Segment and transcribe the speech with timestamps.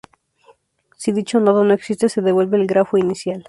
[0.97, 3.39] Si dicho nodo no existe se devuelve el grafo inicial.